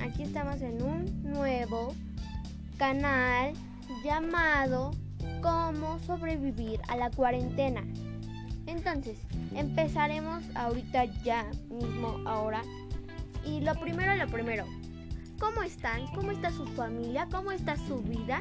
aquí 0.00 0.22
estamos 0.22 0.60
en 0.60 0.80
un 0.80 1.22
nuevo 1.24 1.92
canal 2.78 3.52
llamado 4.04 4.92
Cómo 5.42 5.98
sobrevivir 6.06 6.80
a 6.86 6.96
la 6.96 7.10
cuarentena. 7.10 7.82
Entonces, 8.66 9.18
empezaremos 9.54 10.44
ahorita 10.54 11.06
ya 11.24 11.50
mismo 11.68 12.20
ahora. 12.26 12.62
Y 13.44 13.60
lo 13.60 13.74
primero, 13.74 14.14
lo 14.14 14.28
primero. 14.28 14.66
¿Cómo 15.40 15.62
están? 15.62 16.06
¿Cómo 16.14 16.30
está 16.30 16.52
su 16.52 16.66
familia? 16.66 17.26
¿Cómo 17.30 17.50
está 17.50 17.76
su 17.76 17.98
vida? 18.02 18.40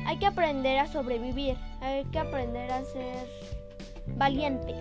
hay 0.06 0.18
que 0.20 0.26
aprender 0.26 0.78
a 0.78 0.88
sobrevivir, 0.88 1.56
hay 1.80 2.04
que 2.12 2.20
aprender 2.20 2.70
a 2.70 2.84
ser 2.84 3.30
valientes. 4.18 4.76